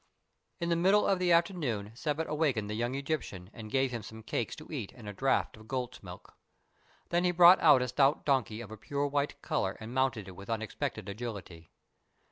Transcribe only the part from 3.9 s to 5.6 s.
him some cakes to eat and a draught